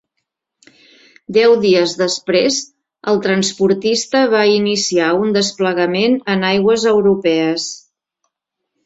Deu 1.35 1.51
dies 1.65 1.91
després, 1.99 2.57
el 3.11 3.21
transportista 3.25 4.21
va 4.31 4.41
iniciar 4.53 5.11
un 5.27 5.37
desplegament 5.37 6.17
en 6.37 6.47
aigües 6.51 6.87
europees. 6.95 7.69